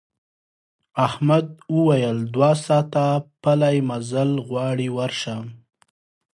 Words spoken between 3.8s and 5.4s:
مزل غواړي ورشه.